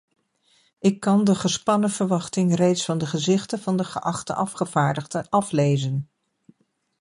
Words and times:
Ik 0.79 0.99
kan 0.99 1.23
de 1.23 1.35
gespannen 1.35 1.89
verwachting 1.89 2.55
reeds 2.55 2.85
van 2.85 2.97
de 2.97 3.05
gezichten 3.05 3.59
van 3.59 3.77
de 3.77 3.83
geachte 3.83 4.33
afgevaardigden 4.33 5.29
aflezen! 5.29 6.09